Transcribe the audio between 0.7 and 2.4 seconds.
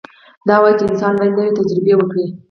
چې انسان باید نوې تجربې وکړي.